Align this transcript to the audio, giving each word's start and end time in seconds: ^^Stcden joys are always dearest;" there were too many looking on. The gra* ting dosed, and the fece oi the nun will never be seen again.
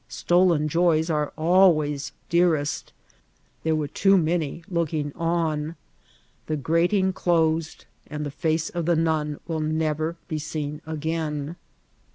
^^Stcden 0.09 0.65
joys 0.67 1.11
are 1.11 1.31
always 1.37 2.11
dearest;" 2.27 2.91
there 3.61 3.75
were 3.75 3.87
too 3.87 4.17
many 4.17 4.63
looking 4.67 5.13
on. 5.13 5.75
The 6.47 6.57
gra* 6.57 6.87
ting 6.87 7.11
dosed, 7.11 7.85
and 8.07 8.25
the 8.25 8.31
fece 8.31 8.75
oi 8.75 8.81
the 8.81 8.95
nun 8.95 9.39
will 9.47 9.59
never 9.59 10.15
be 10.27 10.39
seen 10.39 10.81
again. 10.87 11.55